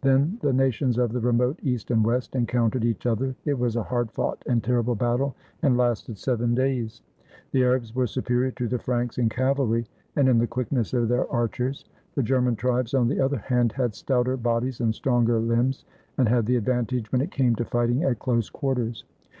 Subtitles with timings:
[0.00, 3.36] Then the nations of the remote East and West encountered each other.
[3.44, 7.00] It was a hard fought and terrible battle, and lasted seven days.
[7.52, 9.86] The Arabs were superior to the Franks in cavalry
[10.16, 11.84] and in the quickness of their archers;
[12.16, 15.84] the German tribes, on the other hand, had stouter bodies and stronger limbs,
[16.16, 19.04] and had the advantage when it came to fighting at close quarters.